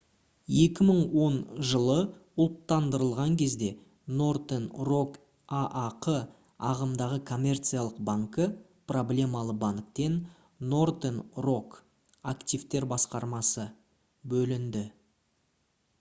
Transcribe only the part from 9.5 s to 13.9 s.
банктен northern rock активтер басқармасы